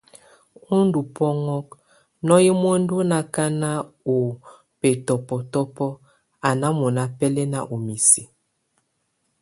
O 0.73 0.75
ndobɔŋɔk 0.87 1.67
nɔ́ye 2.25 2.51
muendu 2.61 2.95
nakan 3.11 3.61
o 4.13 4.15
betɔbɔtɔbɔk, 4.79 5.93
a 6.47 6.49
ná 6.59 6.67
mona 6.79 7.03
bɛlɛn 7.17 7.53
o 7.73 7.75
misi. 7.85 8.23